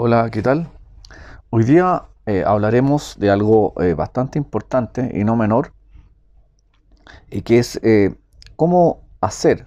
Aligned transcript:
Hola, 0.00 0.30
¿qué 0.30 0.42
tal? 0.42 0.70
Hoy 1.50 1.64
día 1.64 2.04
eh, 2.24 2.44
hablaremos 2.46 3.16
de 3.18 3.30
algo 3.30 3.74
eh, 3.82 3.94
bastante 3.94 4.38
importante 4.38 5.10
y 5.12 5.24
no 5.24 5.34
menor, 5.34 5.72
y 7.32 7.42
que 7.42 7.58
es 7.58 7.80
eh, 7.82 8.14
cómo 8.54 9.00
hacer 9.20 9.66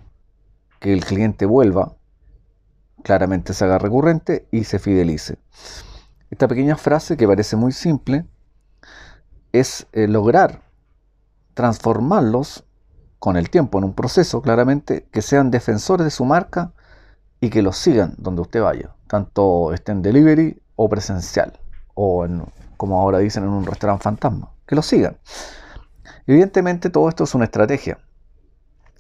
que 0.79 0.94
el 0.94 1.04
cliente 1.04 1.46
vuelva, 1.46 1.97
claramente 3.04 3.54
se 3.54 3.65
haga 3.65 3.78
recurrente 3.78 4.47
y 4.52 4.63
se 4.63 4.79
fidelice. 4.79 5.38
Esta 6.30 6.48
pequeña 6.48 6.77
frase 6.77 7.18
que 7.18 7.27
parece 7.27 7.57
muy 7.57 7.73
simple 7.73 8.25
es 9.52 9.86
lograr 9.91 10.61
transformarlos 11.55 12.63
con 13.20 13.36
el 13.36 13.50
tiempo 13.50 13.79
en 13.79 13.84
un 13.84 13.93
proceso, 13.93 14.41
claramente, 14.41 15.09
que 15.11 15.21
sean 15.21 15.52
defensores 15.52 16.05
de 16.05 16.11
su 16.11 16.23
marca 16.23 16.71
y 17.42 17.50
que 17.50 17.62
los 17.62 17.76
sigan 17.76 18.14
donde 18.18 18.42
usted 18.42 18.62
vaya 18.62 18.92
tanto 19.12 19.74
esté 19.74 19.92
en 19.92 20.02
delivery 20.02 20.57
o 20.78 20.88
presencial, 20.88 21.60
o 21.96 22.24
en, 22.24 22.43
como 22.78 23.02
ahora 23.02 23.18
dicen 23.18 23.43
en 23.43 23.50
un 23.50 23.65
restaurante 23.65 24.04
fantasma, 24.04 24.50
que 24.65 24.74
lo 24.74 24.82
sigan. 24.82 25.18
Evidentemente 26.25 26.89
todo 26.89 27.10
esto 27.10 27.25
es 27.25 27.36
una 27.36 27.43
estrategia, 27.43 28.00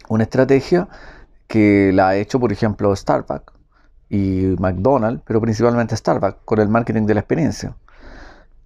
una 0.09 0.23
estrategia 0.23 0.89
que 1.47 1.91
la 1.93 2.09
ha 2.09 2.15
hecho, 2.17 2.41
por 2.41 2.51
ejemplo, 2.51 2.93
Starbucks 2.93 3.53
y 4.09 4.55
McDonald's, 4.59 5.23
pero 5.25 5.39
principalmente 5.39 5.95
Starbucks, 5.95 6.39
con 6.43 6.59
el 6.59 6.67
marketing 6.67 7.05
de 7.05 7.13
la 7.13 7.21
experiencia. 7.21 7.73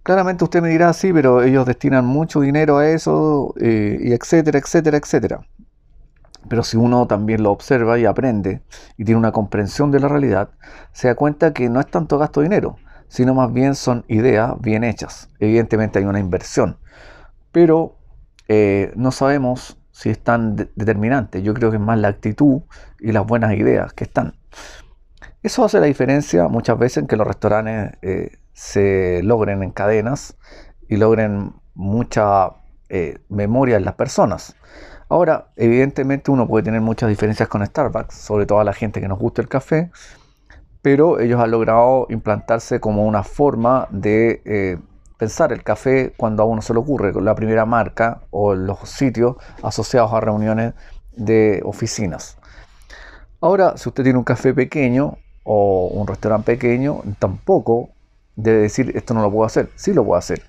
Claramente 0.02 0.44
usted 0.44 0.63
me 0.63 0.70
dirá, 0.70 0.94
sí, 0.94 1.13
pero 1.13 1.44
ellos 1.44 1.66
destinan 1.68 2.05
mucho 2.05 2.41
dinero 2.41 2.77
a 2.77 2.88
eso, 2.90 3.54
eh, 3.60 3.99
y 4.02 4.13
etcétera, 4.13 4.57
etcétera, 4.57 4.98
etcétera. 4.98 5.48
Pero 6.48 6.63
si 6.63 6.77
uno 6.77 7.08
también 7.08 7.44
lo 7.44 7.52
observa 7.52 7.98
y 7.98 8.05
aprende 8.05 8.62
y 8.98 9.05
tiene 9.05 9.20
una 9.20 9.31
comprensión 9.31 9.91
de 9.91 9.99
la 9.99 10.08
realidad, 10.08 10.49
se 10.91 11.08
da 11.08 11.16
cuenta 11.16 11.54
que 11.54 11.70
no 11.70 11.80
es 11.80 11.88
tanto 11.88 12.18
gasto 12.18 12.41
de 12.41 12.45
dinero, 12.45 12.77
sino 13.08 13.34
más 13.34 13.52
bien 13.52 13.76
son 13.76 14.05
ideas 14.08 14.54
bien 14.62 14.84
hechas. 14.84 15.30
Evidentemente 15.40 15.99
hay 15.99 16.05
una 16.05 16.20
inversión, 16.20 16.77
pero 17.51 17.98
eh, 18.48 18.91
no 18.96 19.12
sabemos 19.12 19.77
si 19.91 20.10
es 20.10 20.20
tan 20.20 20.55
determinante. 20.55 21.41
Yo 21.41 21.54
creo 21.54 21.71
que 21.71 21.77
es 21.77 21.82
más 21.82 21.98
la 21.98 22.10
actitud 22.10 22.62
y 22.99 23.12
las 23.12 23.26
buenas 23.26 23.54
ideas 23.54 23.93
que 23.93 24.04
están. 24.04 24.35
Eso 25.41 25.63
hace 25.63 25.79
la 25.79 25.85
diferencia 25.85 26.48
muchas 26.48 26.77
veces 26.77 26.98
en 26.98 27.07
que 27.07 27.16
los 27.16 27.26
restaurantes 27.26 27.98
eh, 28.01 28.38
se 28.54 29.21
logren 29.23 29.63
en 29.63 29.71
cadenas 29.71 30.38
y 30.90 30.98
logren 30.98 31.54
mucha 31.76 32.49
eh, 32.90 33.20
memoria 33.29 33.77
en 33.77 33.85
las 33.85 33.96
personas. 33.96 34.55
Ahora, 35.07 35.51
evidentemente 35.55 36.31
uno 36.31 36.48
puede 36.48 36.63
tener 36.63 36.81
muchas 36.81 37.09
diferencias 37.09 37.48
con 37.48 37.65
Starbucks, 37.65 38.15
sobre 38.15 38.45
todo 38.45 38.59
a 38.59 38.63
la 38.63 38.73
gente 38.73 38.99
que 38.99 39.07
nos 39.07 39.20
gusta 39.20 39.41
el 39.41 39.48
café, 39.48 39.91
pero 40.81 41.20
ellos 41.20 41.39
han 41.39 41.51
logrado 41.51 42.07
implantarse 42.09 42.79
como 42.79 43.05
una 43.05 43.23
forma 43.23 43.87
de 43.91 44.41
eh, 44.45 44.77
pensar 45.17 45.51
el 45.51 45.63
café 45.63 46.13
cuando 46.17 46.43
a 46.43 46.45
uno 46.45 46.61
se 46.61 46.73
le 46.73 46.79
ocurre, 46.79 47.13
con 47.13 47.23
la 47.23 47.35
primera 47.35 47.65
marca 47.65 48.21
o 48.31 48.55
los 48.55 48.79
sitios 48.89 49.35
asociados 49.61 50.11
a 50.11 50.20
reuniones 50.20 50.73
de 51.15 51.61
oficinas. 51.63 52.37
Ahora, 53.41 53.77
si 53.77 53.89
usted 53.89 54.03
tiene 54.03 54.17
un 54.17 54.26
café 54.26 54.53
pequeño 54.53 55.17
o 55.43 55.87
un 55.87 56.07
restaurante 56.07 56.53
pequeño, 56.53 57.03
tampoco 57.20 57.89
debe 58.35 58.61
decir 58.61 58.91
esto 58.95 59.13
no 59.13 59.21
lo 59.21 59.31
puedo 59.31 59.45
hacer. 59.45 59.70
Sí 59.76 59.93
lo 59.93 60.03
puedo 60.03 60.17
hacer. 60.17 60.41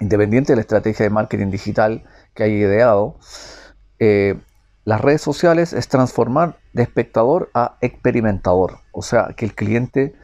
Independiente 0.00 0.52
de 0.52 0.56
la 0.56 0.62
estrategia 0.62 1.04
de 1.04 1.10
marketing 1.10 1.50
digital 1.50 2.04
que 2.34 2.44
haya 2.44 2.54
ideado, 2.54 3.16
eh, 3.98 4.36
las 4.84 5.00
redes 5.00 5.22
sociales 5.22 5.72
es 5.72 5.88
transformar 5.88 6.58
de 6.72 6.82
espectador 6.82 7.50
a 7.54 7.76
experimentador, 7.80 8.80
o 8.92 9.02
sea, 9.02 9.34
que 9.36 9.46
el 9.46 9.54
cliente 9.54 10.14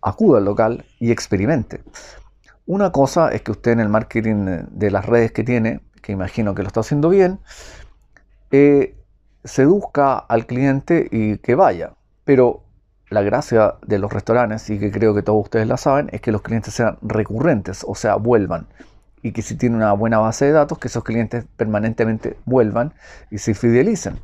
acuda 0.00 0.38
al 0.38 0.44
local 0.44 0.84
y 0.98 1.10
experimente. 1.10 1.82
Una 2.66 2.92
cosa 2.92 3.30
es 3.32 3.42
que 3.42 3.50
usted 3.50 3.72
en 3.72 3.80
el 3.80 3.88
marketing 3.88 4.66
de 4.70 4.90
las 4.90 5.06
redes 5.06 5.32
que 5.32 5.42
tiene, 5.42 5.80
que 6.02 6.12
imagino 6.12 6.54
que 6.54 6.62
lo 6.62 6.68
está 6.68 6.80
haciendo 6.80 7.08
bien, 7.08 7.40
eh, 8.52 8.94
seduzca 9.42 10.18
al 10.18 10.46
cliente 10.46 11.08
y 11.10 11.38
que 11.38 11.56
vaya. 11.56 11.94
Pero 12.24 12.62
la 13.08 13.22
gracia 13.22 13.74
de 13.84 13.98
los 13.98 14.12
restaurantes, 14.12 14.70
y 14.70 14.78
que 14.78 14.92
creo 14.92 15.14
que 15.14 15.22
todos 15.22 15.42
ustedes 15.42 15.66
la 15.66 15.76
saben, 15.76 16.08
es 16.12 16.20
que 16.20 16.30
los 16.30 16.42
clientes 16.42 16.74
sean 16.74 16.96
recurrentes, 17.02 17.84
o 17.86 17.96
sea, 17.96 18.14
vuelvan 18.14 18.68
y 19.22 19.32
que 19.32 19.42
si 19.42 19.56
tiene 19.56 19.76
una 19.76 19.92
buena 19.92 20.18
base 20.18 20.46
de 20.46 20.52
datos, 20.52 20.78
que 20.78 20.88
esos 20.88 21.04
clientes 21.04 21.44
permanentemente 21.56 22.38
vuelvan 22.44 22.94
y 23.30 23.38
se 23.38 23.54
fidelicen. 23.54 24.20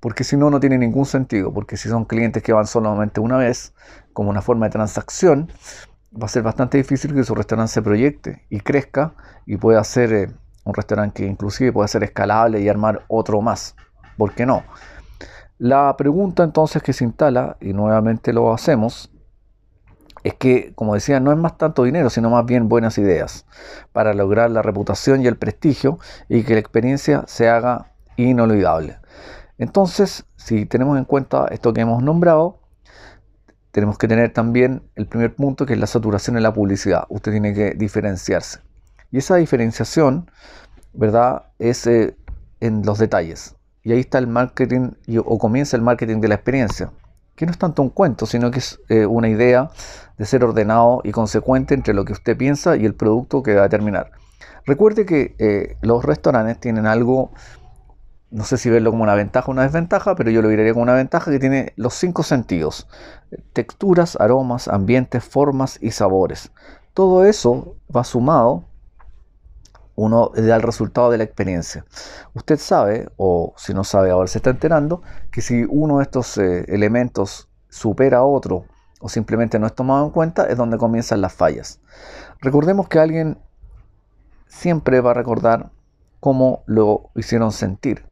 Porque 0.00 0.24
si 0.24 0.36
no, 0.36 0.50
no 0.50 0.60
tiene 0.60 0.78
ningún 0.78 1.06
sentido. 1.06 1.52
Porque 1.52 1.76
si 1.76 1.88
son 1.88 2.04
clientes 2.04 2.42
que 2.42 2.52
van 2.52 2.66
solamente 2.66 3.20
una 3.20 3.36
vez, 3.36 3.74
como 4.12 4.30
una 4.30 4.42
forma 4.42 4.66
de 4.66 4.70
transacción, 4.70 5.50
va 6.14 6.26
a 6.26 6.28
ser 6.28 6.42
bastante 6.42 6.78
difícil 6.78 7.14
que 7.14 7.24
su 7.24 7.34
restaurante 7.34 7.72
se 7.72 7.82
proyecte 7.82 8.46
y 8.48 8.60
crezca 8.60 9.14
y 9.44 9.56
pueda 9.56 9.82
ser 9.84 10.12
eh, 10.12 10.30
un 10.64 10.74
restaurante 10.74 11.22
que 11.22 11.28
inclusive 11.28 11.72
pueda 11.72 11.88
ser 11.88 12.04
escalable 12.04 12.60
y 12.60 12.68
armar 12.68 13.04
otro 13.08 13.40
más. 13.40 13.74
¿Por 14.16 14.32
qué 14.32 14.46
no? 14.46 14.64
La 15.58 15.96
pregunta 15.96 16.44
entonces 16.44 16.82
que 16.82 16.92
se 16.92 17.04
instala, 17.04 17.56
y 17.60 17.72
nuevamente 17.72 18.32
lo 18.32 18.52
hacemos, 18.52 19.10
es 20.24 20.34
que, 20.34 20.72
como 20.74 20.94
decía, 20.94 21.20
no 21.20 21.32
es 21.32 21.38
más 21.38 21.58
tanto 21.58 21.84
dinero, 21.84 22.10
sino 22.10 22.30
más 22.30 22.44
bien 22.46 22.68
buenas 22.68 22.98
ideas 22.98 23.46
para 23.92 24.14
lograr 24.14 24.50
la 24.50 24.62
reputación 24.62 25.22
y 25.22 25.26
el 25.26 25.36
prestigio 25.36 25.98
y 26.28 26.42
que 26.42 26.54
la 26.54 26.60
experiencia 26.60 27.24
se 27.26 27.48
haga 27.48 27.92
inolvidable. 28.16 28.98
Entonces, 29.58 30.24
si 30.36 30.66
tenemos 30.66 30.98
en 30.98 31.04
cuenta 31.04 31.46
esto 31.50 31.72
que 31.72 31.80
hemos 31.80 32.02
nombrado, 32.02 32.60
tenemos 33.70 33.98
que 33.98 34.08
tener 34.08 34.32
también 34.32 34.82
el 34.96 35.06
primer 35.06 35.34
punto 35.34 35.66
que 35.66 35.74
es 35.74 35.78
la 35.78 35.86
saturación 35.86 36.36
en 36.36 36.42
la 36.42 36.52
publicidad. 36.52 37.04
Usted 37.08 37.32
tiene 37.32 37.54
que 37.54 37.72
diferenciarse. 37.72 38.60
Y 39.10 39.18
esa 39.18 39.36
diferenciación, 39.36 40.30
¿verdad? 40.92 41.44
Es 41.58 41.86
eh, 41.86 42.16
en 42.60 42.84
los 42.84 42.98
detalles. 42.98 43.54
Y 43.82 43.92
ahí 43.92 44.00
está 44.00 44.18
el 44.18 44.26
marketing 44.26 44.90
o 45.24 45.38
comienza 45.38 45.76
el 45.76 45.82
marketing 45.82 46.20
de 46.20 46.28
la 46.28 46.34
experiencia 46.34 46.90
que 47.38 47.46
no 47.46 47.52
es 47.52 47.58
tanto 47.58 47.82
un 47.82 47.90
cuento, 47.90 48.26
sino 48.26 48.50
que 48.50 48.58
es 48.58 48.80
eh, 48.88 49.06
una 49.06 49.28
idea 49.28 49.70
de 50.18 50.26
ser 50.26 50.42
ordenado 50.42 51.02
y 51.04 51.12
consecuente 51.12 51.72
entre 51.72 51.94
lo 51.94 52.04
que 52.04 52.12
usted 52.12 52.36
piensa 52.36 52.76
y 52.76 52.84
el 52.84 52.94
producto 52.94 53.44
que 53.44 53.54
va 53.54 53.62
a 53.62 53.68
terminar. 53.68 54.10
Recuerde 54.66 55.06
que 55.06 55.36
eh, 55.38 55.76
los 55.80 56.04
restaurantes 56.04 56.58
tienen 56.58 56.84
algo, 56.84 57.30
no 58.32 58.42
sé 58.42 58.58
si 58.58 58.70
verlo 58.70 58.90
como 58.90 59.04
una 59.04 59.14
ventaja 59.14 59.46
o 59.46 59.52
una 59.52 59.62
desventaja, 59.62 60.16
pero 60.16 60.32
yo 60.32 60.42
lo 60.42 60.48
diría 60.48 60.72
como 60.72 60.82
una 60.82 60.94
ventaja 60.94 61.30
que 61.30 61.38
tiene 61.38 61.74
los 61.76 61.94
cinco 61.94 62.24
sentidos. 62.24 62.88
Texturas, 63.52 64.16
aromas, 64.20 64.66
ambientes, 64.66 65.22
formas 65.22 65.78
y 65.80 65.92
sabores. 65.92 66.50
Todo 66.92 67.24
eso 67.24 67.76
va 67.94 68.02
sumado 68.02 68.67
uno 69.98 70.30
da 70.32 70.54
el 70.54 70.62
resultado 70.62 71.10
de 71.10 71.18
la 71.18 71.24
experiencia. 71.24 71.84
Usted 72.32 72.56
sabe, 72.58 73.08
o 73.16 73.52
si 73.56 73.74
no 73.74 73.82
sabe 73.82 74.10
ahora 74.10 74.28
se 74.28 74.38
está 74.38 74.50
enterando, 74.50 75.02
que 75.32 75.40
si 75.42 75.66
uno 75.68 75.98
de 75.98 76.04
estos 76.04 76.38
eh, 76.38 76.64
elementos 76.68 77.48
supera 77.68 78.18
a 78.18 78.22
otro 78.22 78.64
o 79.00 79.08
simplemente 79.08 79.58
no 79.58 79.66
es 79.66 79.74
tomado 79.74 80.04
en 80.04 80.12
cuenta, 80.12 80.46
es 80.46 80.56
donde 80.56 80.78
comienzan 80.78 81.20
las 81.20 81.32
fallas. 81.32 81.80
Recordemos 82.40 82.88
que 82.88 83.00
alguien 83.00 83.38
siempre 84.46 85.00
va 85.00 85.10
a 85.10 85.14
recordar 85.14 85.72
cómo 86.20 86.62
lo 86.66 87.10
hicieron 87.16 87.50
sentir. 87.50 88.06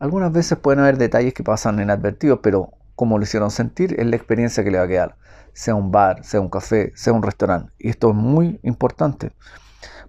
Algunas 0.00 0.32
veces 0.32 0.58
pueden 0.58 0.80
haber 0.80 0.98
detalles 0.98 1.32
que 1.32 1.44
pasan 1.44 1.78
inadvertidos, 1.78 2.40
pero 2.42 2.70
cómo 2.96 3.18
lo 3.18 3.24
hicieron 3.24 3.52
sentir 3.52 3.94
es 4.00 4.06
la 4.06 4.16
experiencia 4.16 4.64
que 4.64 4.72
le 4.72 4.78
va 4.78 4.84
a 4.84 4.88
quedar, 4.88 5.16
sea 5.52 5.76
un 5.76 5.92
bar, 5.92 6.24
sea 6.24 6.40
un 6.40 6.48
café, 6.48 6.92
sea 6.96 7.12
un 7.12 7.22
restaurante. 7.22 7.72
Y 7.78 7.90
esto 7.90 8.10
es 8.10 8.16
muy 8.16 8.58
importante. 8.64 9.30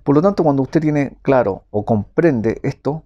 Por 0.03 0.15
lo 0.15 0.21
tanto, 0.21 0.43
cuando 0.43 0.61
usted 0.61 0.81
tiene 0.81 1.17
claro 1.21 1.63
o 1.71 1.85
comprende 1.85 2.59
esto, 2.63 3.03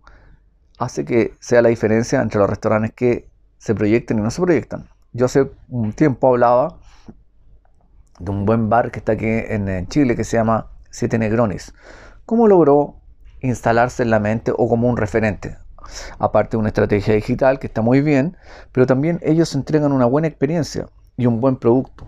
hace 0.78 1.06
que 1.06 1.34
sea 1.40 1.62
la 1.62 1.70
diferencia 1.70 2.22
entre 2.22 2.40
los 2.40 2.50
restaurantes 2.50 2.94
que 2.94 3.30
se 3.58 3.76
proyectan 3.76 4.20
y 4.20 4.22
no 4.22 4.32
se 4.32 4.42
proyectan. 4.42 4.88
Yo 5.12 5.26
hace 5.26 5.52
un 5.68 5.94
tiempo 5.94 6.30
hablaba 6.30 6.80
de 8.20 8.32
un 8.32 8.46
buen 8.46 8.70
bar 8.70 8.92
que 8.92 9.00
está 9.00 9.14
aquí 9.14 9.28
en 9.28 9.88
Chile 9.88 10.16
que 10.16 10.24
se 10.24 10.38
llama 10.38 10.68
Siete 10.90 11.18
Negronis. 11.18 11.74
¿Cómo 12.26 12.48
logró 12.48 12.96
instalarse 13.42 14.04
en 14.04 14.12
la 14.12 14.20
mente 14.20 14.52
o 14.56 14.68
como 14.70 14.88
un 14.88 14.98
referente? 14.98 15.58
Aparte 16.20 16.52
de 16.52 16.58
una 16.58 16.68
estrategia 16.68 17.16
digital 17.16 17.60
que 17.60 17.68
está 17.68 17.82
muy 17.82 18.02
bien, 18.02 18.38
pero 18.72 18.86
también 18.86 19.20
ellos 19.24 19.56
entregan 19.56 19.92
una 19.92 20.06
buena 20.06 20.28
experiencia 20.28 20.88
y 21.18 21.26
un 21.26 21.42
buen 21.42 21.56
producto. 21.56 22.06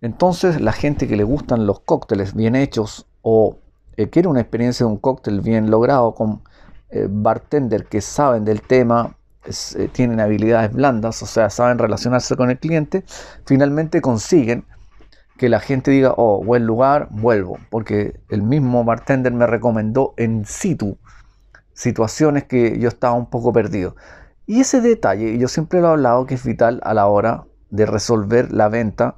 Entonces 0.00 0.60
la 0.60 0.72
gente 0.72 1.06
que 1.06 1.16
le 1.16 1.24
gustan 1.24 1.66
los 1.66 1.80
cócteles 1.80 2.34
bien 2.34 2.56
hechos 2.56 3.06
o 3.22 3.58
eh, 3.98 4.08
quiere 4.08 4.28
una 4.28 4.40
experiencia 4.40 4.86
de 4.86 4.92
un 4.92 4.98
cóctel 4.98 5.40
bien 5.40 5.72
logrado 5.72 6.14
con 6.14 6.42
eh, 6.90 7.08
bartender 7.10 7.86
que 7.86 8.00
saben 8.00 8.44
del 8.44 8.62
tema, 8.62 9.16
eh, 9.44 9.88
tienen 9.90 10.20
habilidades 10.20 10.72
blandas, 10.72 11.20
o 11.20 11.26
sea, 11.26 11.50
saben 11.50 11.78
relacionarse 11.78 12.36
con 12.36 12.48
el 12.48 12.60
cliente, 12.60 13.04
finalmente 13.44 14.00
consiguen 14.00 14.64
que 15.36 15.48
la 15.48 15.58
gente 15.58 15.90
diga, 15.90 16.14
oh, 16.16 16.44
buen 16.44 16.64
lugar, 16.64 17.08
vuelvo, 17.10 17.58
porque 17.70 18.20
el 18.28 18.42
mismo 18.42 18.84
bartender 18.84 19.32
me 19.32 19.48
recomendó 19.48 20.14
en 20.16 20.44
situ 20.44 20.96
situaciones 21.72 22.44
que 22.44 22.78
yo 22.78 22.88
estaba 22.88 23.14
un 23.14 23.28
poco 23.28 23.52
perdido. 23.52 23.96
Y 24.46 24.60
ese 24.60 24.80
detalle, 24.80 25.38
yo 25.38 25.48
siempre 25.48 25.80
lo 25.80 25.88
he 25.88 25.90
hablado, 25.90 26.24
que 26.26 26.36
es 26.36 26.44
vital 26.44 26.80
a 26.84 26.94
la 26.94 27.08
hora 27.08 27.46
de 27.70 27.84
resolver 27.84 28.52
la 28.52 28.68
venta 28.68 29.16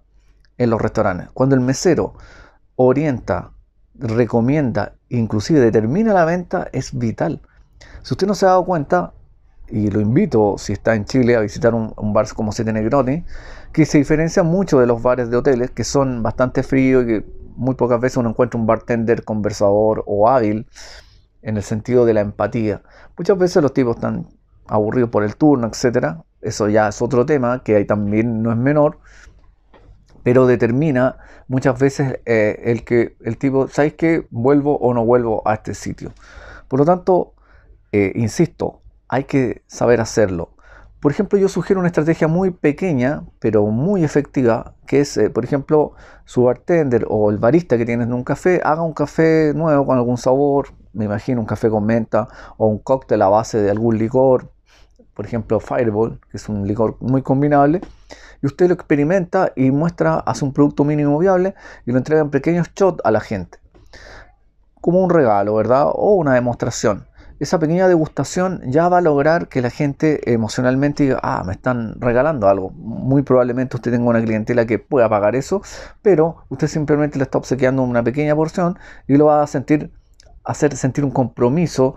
en 0.57 0.71
los 0.71 0.81
restaurantes. 0.81 1.29
Cuando 1.35 1.55
el 1.55 1.61
mesero 1.61 2.15
orienta, 2.77 3.53
recomienda, 4.01 4.95
inclusive 5.09 5.61
determina 5.61 6.13
la 6.13 6.25
venta, 6.25 6.69
es 6.73 6.97
vital. 6.99 7.41
Si 8.03 8.15
usted 8.15 8.27
no 8.27 8.35
se 8.35 8.47
ha 8.47 8.51
dado 8.51 8.65
cuenta, 8.65 9.13
y 9.69 9.89
lo 9.91 10.01
invito 10.01 10.57
si 10.59 10.73
está 10.73 10.95
en 10.95 11.05
Chile 11.05 11.37
a 11.37 11.41
visitar 11.41 11.75
un, 11.75 12.13
bar 12.13 12.27
como 12.35 12.53
Siete 12.53 12.73
Negroni, 12.73 13.25
que 13.73 13.87
se 13.87 13.99
diferencia 13.99 14.43
mucho 14.43 14.81
de 14.81 14.87
los 14.87 15.03
bares 15.03 15.31
de 15.31 15.37
hoteles 15.37 15.71
que 15.71 15.85
son 15.85 16.23
bastante 16.23 16.63
fríos 16.63 17.05
y 17.05 17.07
que 17.07 17.25
muy 17.57 17.75
pocas 17.75 18.01
veces 18.01 18.17
uno 18.17 18.31
encuentra 18.31 18.59
un 18.59 18.67
bartender 18.67 19.23
conversador 19.23 20.03
o 20.07 20.29
hábil 20.29 20.67
en 21.43 21.57
el 21.57 21.63
sentido 21.63 22.05
de 22.05 22.15
la 22.15 22.21
empatía. 22.21 22.83
Muchas 23.17 23.39
veces 23.39 23.63
los 23.63 23.73
tipos 23.73 23.97
están 23.97 24.27
aburridos 24.67 25.11
por 25.11 25.23
el 25.23 25.37
turno, 25.37 25.69
etcétera. 25.69 26.25
Eso 26.41 26.69
ya 26.69 26.89
es 26.89 27.03
otro 27.03 27.27
tema 27.27 27.63
que 27.63 27.77
ahí 27.77 27.85
también 27.85 28.43
no 28.43 28.51
es 28.51 28.57
menor, 28.57 28.99
pero 30.23 30.47
determina 30.47 31.17
muchas 31.49 31.79
veces 31.79 32.21
eh, 32.27 32.61
el 32.65 32.85
que 32.85 33.17
el 33.25 33.39
tipo, 33.39 33.69
¿sabes 33.69 33.95
qué? 33.95 34.27
Vuelvo 34.31 34.77
o 34.79 34.95
no 34.95 35.05
vuelvo 35.05 35.43
a 35.47 35.55
este 35.55 35.75
sitio. 35.75 36.13
Por 36.69 36.81
lo 36.81 36.87
tanto, 36.87 37.35
eh, 37.93 38.13
insisto, 38.15 38.81
hay 39.09 39.25
que 39.25 39.63
saber 39.67 40.01
hacerlo. 40.01 40.51
Por 41.01 41.13
ejemplo, 41.13 41.39
yo 41.39 41.49
sugiero 41.49 41.81
una 41.81 41.89
estrategia 41.89 42.29
muy 42.29 42.51
pequeña, 42.51 43.25
pero 43.39 43.67
muy 43.67 44.05
efectiva, 44.05 44.75
que 44.87 45.01
es, 45.01 45.17
eh, 45.17 45.31
por 45.31 45.45
ejemplo, 45.45 45.95
su 46.27 46.45
bartender 46.45 47.07
o 47.09 47.31
el 47.31 47.39
barista 47.39 47.79
que 47.79 47.87
tienes 47.87 48.07
en 48.07 48.13
un 48.13 48.23
café, 48.23 48.61
haga 48.63 48.83
un 48.83 48.93
café 48.93 49.53
nuevo 49.55 49.87
con 49.87 49.97
algún 49.97 50.19
sabor, 50.19 50.69
me 50.93 51.07
imagino 51.07 51.41
un 51.41 51.47
café 51.47 51.71
con 51.71 51.87
menta 51.87 52.29
o 52.59 52.67
un 52.67 52.79
cóctel 52.79 53.23
a 53.23 53.29
base 53.29 53.63
de 53.63 53.71
algún 53.71 53.97
licor, 53.97 54.53
por 55.15 55.25
ejemplo 55.25 55.59
Fireball, 55.59 56.21
que 56.31 56.37
es 56.37 56.49
un 56.49 56.67
licor 56.67 56.97
muy 57.01 57.23
combinable, 57.23 57.81
y 58.43 58.47
usted 58.47 58.69
lo 58.69 58.75
experimenta 58.75 59.53
y 59.57 59.71
muestra, 59.71 60.17
hace 60.19 60.45
un 60.45 60.53
producto 60.53 60.85
mínimo 60.85 61.19
viable 61.19 61.55
y 61.87 61.93
lo 61.93 61.99
entrega 61.99 62.23
en 62.23 62.31
pequeños 62.31 62.71
shots 62.75 63.01
a 63.05 63.11
la 63.11 63.21
gente, 63.21 63.59
como 64.81 65.03
un 65.03 65.11
regalo, 65.11 65.55
¿verdad? 65.55 65.87
O 65.93 66.15
una 66.15 66.35
demostración 66.35 67.11
esa 67.41 67.59
pequeña 67.59 67.89
degustación 67.89 68.61
ya 68.67 68.89
va 68.91 68.99
a 68.99 69.01
lograr 69.01 69.49
que 69.49 69.63
la 69.63 69.71
gente 69.71 70.31
emocionalmente 70.31 71.05
diga, 71.05 71.21
ah, 71.23 71.43
me 71.45 71.55
están 71.55 71.99
regalando 71.99 72.49
algo. 72.49 72.71
Muy 72.71 73.23
probablemente 73.23 73.77
usted 73.77 73.91
tenga 73.91 74.11
una 74.11 74.23
clientela 74.23 74.67
que 74.67 74.79
pueda 74.79 75.09
pagar 75.09 75.35
eso, 75.35 75.63
pero 76.03 76.45
usted 76.51 76.69
simplemente 76.69 77.17
le 77.19 77.25
está 77.25 77.39
obsequiando 77.39 77.83
una 77.83 78.05
pequeña 78.05 78.37
porción 78.37 78.79
y 79.09 79.17
lo 79.17 79.25
va 79.27 79.43
a 79.43 79.47
sentir, 79.47 79.91
hacer 80.45 80.77
sentir 80.77 81.03
un 81.03 81.11
compromiso 81.11 81.95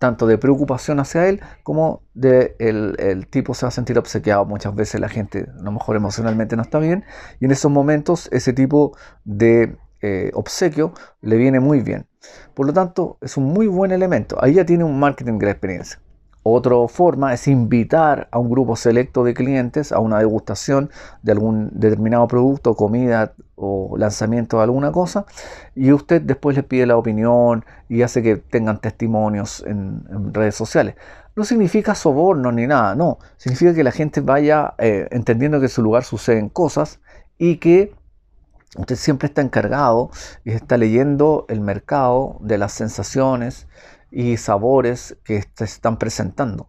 tanto 0.00 0.26
de 0.26 0.38
preocupación 0.38 0.98
hacia 0.98 1.28
él 1.28 1.42
como 1.62 2.02
de 2.14 2.56
el, 2.58 3.26
tipo 3.28 3.52
se 3.52 3.66
va 3.66 3.68
a 3.68 3.70
sentir 3.70 3.98
obsequiado. 3.98 4.46
Muchas 4.46 4.74
veces 4.74 4.98
la 4.98 5.10
gente 5.10 5.46
a 5.58 5.62
lo 5.62 5.72
mejor 5.72 5.94
emocionalmente 5.94 6.56
no 6.56 6.62
está 6.62 6.78
bien 6.78 7.04
y 7.38 7.44
en 7.44 7.50
esos 7.50 7.70
momentos 7.70 8.26
ese 8.32 8.54
tipo 8.54 8.96
de 9.24 9.76
eh, 10.00 10.30
obsequio 10.32 10.94
le 11.20 11.36
viene 11.36 11.60
muy 11.60 11.82
bien. 11.82 12.06
Por 12.54 12.66
lo 12.66 12.72
tanto, 12.72 13.18
es 13.20 13.36
un 13.36 13.44
muy 13.44 13.66
buen 13.66 13.92
elemento. 13.92 14.42
Ahí 14.42 14.54
ya 14.54 14.64
tiene 14.64 14.84
un 14.84 14.98
marketing 14.98 15.38
de 15.38 15.44
la 15.44 15.52
experiencia. 15.52 16.00
Otra 16.52 16.74
forma 16.88 17.32
es 17.32 17.46
invitar 17.48 18.28
a 18.30 18.38
un 18.38 18.50
grupo 18.50 18.76
selecto 18.76 19.24
de 19.24 19.34
clientes 19.34 19.92
a 19.92 20.00
una 20.00 20.18
degustación 20.18 20.90
de 21.22 21.32
algún 21.32 21.70
determinado 21.72 22.26
producto, 22.28 22.74
comida 22.74 23.32
o 23.56 23.96
lanzamiento 23.96 24.56
de 24.56 24.64
alguna 24.64 24.90
cosa 24.90 25.26
y 25.74 25.92
usted 25.92 26.22
después 26.22 26.56
les 26.56 26.64
pide 26.64 26.86
la 26.86 26.96
opinión 26.96 27.64
y 27.88 28.02
hace 28.02 28.22
que 28.22 28.36
tengan 28.36 28.80
testimonios 28.80 29.62
en, 29.66 30.02
redes 30.32 30.54
sociales. 30.54 30.94
No 31.36 31.44
significa 31.44 31.94
soborno 31.94 32.52
ni 32.52 32.66
nada, 32.66 32.94
no. 32.94 33.18
Significa 33.36 33.74
que 33.74 33.84
la 33.84 33.92
gente 33.92 34.20
vaya 34.20 34.74
eh, 34.78 35.08
entendiendo 35.10 35.58
que 35.60 35.66
en 35.66 35.70
su 35.70 35.82
lugar 35.82 36.04
suceden 36.04 36.48
cosas 36.48 37.00
y 37.38 37.56
que 37.56 37.94
Usted 38.76 38.94
siempre 38.94 39.26
está 39.26 39.42
encargado 39.42 40.10
y 40.44 40.52
está 40.52 40.76
leyendo 40.76 41.44
el 41.48 41.60
mercado 41.60 42.36
de 42.40 42.56
las 42.56 42.72
sensaciones 42.72 43.66
y 44.10 44.36
sabores 44.36 45.16
que 45.24 45.44
se 45.54 45.64
están 45.64 45.98
presentando. 45.98 46.68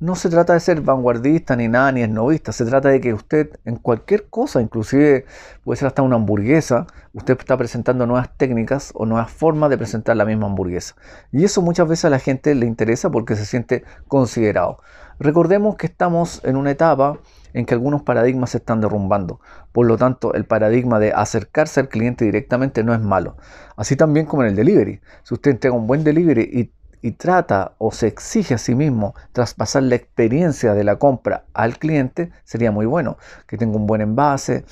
No 0.00 0.14
se 0.14 0.30
trata 0.30 0.54
de 0.54 0.60
ser 0.60 0.80
vanguardista 0.80 1.56
ni 1.56 1.68
nada, 1.68 1.92
ni 1.92 2.00
esnovista. 2.00 2.52
Se 2.52 2.64
trata 2.64 2.88
de 2.88 3.02
que 3.02 3.12
usted 3.12 3.60
en 3.66 3.76
cualquier 3.76 4.30
cosa, 4.30 4.62
inclusive 4.62 5.26
puede 5.62 5.76
ser 5.76 5.88
hasta 5.88 6.00
una 6.00 6.16
hamburguesa, 6.16 6.86
usted 7.12 7.38
está 7.38 7.58
presentando 7.58 8.06
nuevas 8.06 8.34
técnicas 8.38 8.92
o 8.94 9.04
nuevas 9.04 9.30
formas 9.30 9.68
de 9.68 9.76
presentar 9.76 10.16
la 10.16 10.24
misma 10.24 10.46
hamburguesa. 10.46 10.94
Y 11.32 11.44
eso 11.44 11.60
muchas 11.60 11.86
veces 11.86 12.06
a 12.06 12.10
la 12.10 12.18
gente 12.18 12.54
le 12.54 12.64
interesa 12.64 13.10
porque 13.10 13.36
se 13.36 13.44
siente 13.44 13.84
considerado. 14.08 14.78
Recordemos 15.18 15.76
que 15.76 15.86
estamos 15.86 16.40
en 16.44 16.56
una 16.56 16.70
etapa 16.70 17.18
en 17.52 17.66
que 17.66 17.74
algunos 17.74 18.02
paradigmas 18.02 18.50
se 18.50 18.56
están 18.56 18.80
derrumbando. 18.80 19.40
Por 19.70 19.86
lo 19.86 19.98
tanto, 19.98 20.32
el 20.32 20.46
paradigma 20.46 20.98
de 20.98 21.12
acercarse 21.12 21.78
al 21.78 21.90
cliente 21.90 22.24
directamente 22.24 22.82
no 22.84 22.94
es 22.94 23.00
malo. 23.00 23.36
Así 23.76 23.96
también 23.96 24.24
como 24.24 24.44
en 24.44 24.48
el 24.48 24.56
delivery. 24.56 25.02
Si 25.24 25.34
usted 25.34 25.50
entrega 25.50 25.76
un 25.76 25.86
buen 25.86 26.04
delivery 26.04 26.42
y, 26.42 26.72
trata 27.12 27.72
o 27.78 27.92
se 27.92 28.06
exige 28.06 28.54
a 28.54 28.58
sí 28.58 28.74
mismo 28.74 29.14
traspasar 29.32 29.82
la 29.82 29.94
experiencia 29.94 30.74
de 30.74 30.84
la 30.84 30.96
compra 30.96 31.44
al 31.54 31.78
cliente, 31.78 32.30
sería 32.44 32.70
muy 32.70 32.86
bueno. 32.86 33.16
Que 33.46 33.56
tenga 33.56 33.76
un 33.76 33.86
buen 33.86 34.00
envase, 34.00 34.64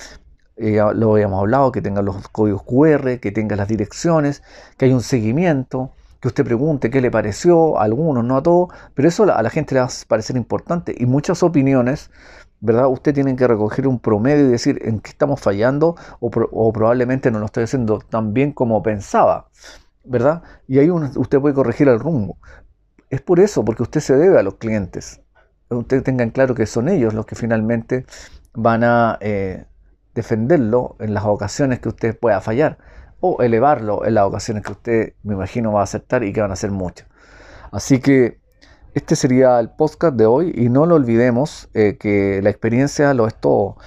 eh, 0.57 0.79
lo 0.93 1.13
habíamos 1.13 1.39
hablado, 1.39 1.71
que 1.71 1.81
tenga 1.81 2.01
los 2.01 2.27
códigos 2.29 2.63
QR, 2.63 3.19
que 3.19 3.31
tenga 3.31 3.55
las 3.55 3.67
direcciones, 3.67 4.43
que 4.77 4.85
haya 4.85 4.95
un 4.95 5.01
seguimiento, 5.01 5.91
que 6.19 6.27
usted 6.27 6.43
pregunte 6.45 6.89
qué 6.89 7.01
le 7.01 7.11
pareció 7.11 7.79
a 7.79 7.83
algunos, 7.83 8.23
no 8.23 8.37
a 8.37 8.43
todos, 8.43 8.69
pero 8.93 9.07
eso 9.07 9.23
a 9.23 9.41
la 9.41 9.49
gente 9.49 9.73
le 9.75 9.81
va 9.81 9.87
a 9.87 10.07
parecer 10.07 10.35
importante 10.35 10.93
y 10.97 11.05
muchas 11.05 11.43
opiniones 11.43 12.11
¿verdad? 12.61 12.87
Usted 12.89 13.13
tiene 13.13 13.35
que 13.35 13.47
recoger 13.47 13.87
un 13.87 13.99
promedio 13.99 14.47
y 14.47 14.49
decir 14.49 14.79
en 14.83 14.99
qué 14.99 15.11
estamos 15.11 15.39
fallando 15.39 15.95
o, 16.19 16.73
probablemente 16.73 17.31
no 17.31 17.39
lo 17.39 17.45
estoy 17.45 17.63
haciendo 17.63 17.99
tan 17.99 18.33
bien 18.33 18.51
como 18.51 18.83
pensaba, 18.83 19.47
¿verdad? 20.09 20.41
Y 20.67 20.79
ahí 20.79 20.89
usted 20.89 21.39
puede 21.39 21.53
corregir 21.53 21.87
el 21.87 21.99
rumbo. 21.99 22.37
Es 23.09 23.21
por 23.21 23.39
eso, 23.39 23.63
porque 23.63 23.83
usted 23.83 24.01
se 24.01 24.17
debe 24.17 24.39
a 24.39 24.43
los 24.43 24.55
clientes. 24.55 25.21
Usted 25.69 26.03
tenga 26.03 26.23
en 26.23 26.31
claro 26.31 26.55
que 26.55 26.65
son 26.65 26.89
ellos 26.89 27.13
los 27.13 27.25
que 27.27 27.35
finalmente 27.35 28.05
van 28.53 28.83
a 28.83 29.17
eh, 29.21 29.65
defenderlo 30.15 30.95
en 30.99 31.13
las 31.13 31.25
ocasiones 31.25 31.79
que 31.79 31.89
usted 31.89 32.17
pueda 32.17 32.41
fallar 32.41 32.79
o 33.19 33.43
elevarlo 33.43 34.05
en 34.05 34.15
las 34.15 34.25
ocasiones 34.25 34.63
que 34.63 34.71
usted, 34.71 35.13
me 35.23 35.35
imagino, 35.35 35.73
va 35.73 35.81
a 35.81 35.83
aceptar 35.83 36.23
y 36.23 36.33
que 36.33 36.41
van 36.41 36.51
a 36.51 36.55
ser 36.55 36.71
muchas. 36.71 37.07
Así 37.71 37.99
que 37.99 38.39
este 38.95 39.15
sería 39.15 39.59
el 39.59 39.69
podcast 39.69 40.15
de 40.15 40.25
hoy 40.25 40.51
y 40.55 40.69
no 40.69 40.87
lo 40.87 40.95
olvidemos 40.95 41.69
eh, 41.75 41.97
que 41.99 42.41
la 42.41 42.49
experiencia 42.49 43.13
lo 43.13 43.27
es 43.27 43.35
todo. 43.35 43.77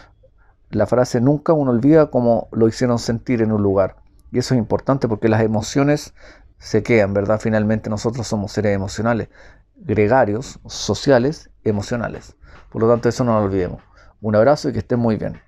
La 0.70 0.86
frase 0.86 1.20
nunca 1.20 1.52
uno 1.52 1.72
olvida 1.72 2.10
como 2.10 2.48
lo 2.52 2.68
hicieron 2.68 2.98
sentir 3.00 3.42
en 3.42 3.50
un 3.50 3.62
lugar. 3.62 4.01
Y 4.32 4.38
eso 4.38 4.54
es 4.54 4.58
importante 4.58 5.06
porque 5.06 5.28
las 5.28 5.42
emociones 5.42 6.14
se 6.58 6.82
quedan, 6.82 7.12
¿verdad? 7.14 7.38
Finalmente 7.40 7.90
nosotros 7.90 8.26
somos 8.26 8.52
seres 8.52 8.74
emocionales, 8.74 9.28
gregarios, 9.76 10.58
sociales, 10.66 11.50
emocionales. 11.64 12.36
Por 12.70 12.82
lo 12.82 12.88
tanto, 12.88 13.08
eso 13.08 13.24
no 13.24 13.38
lo 13.38 13.44
olvidemos. 13.44 13.82
Un 14.20 14.34
abrazo 14.34 14.68
y 14.68 14.72
que 14.72 14.78
estén 14.78 14.98
muy 14.98 15.16
bien. 15.16 15.40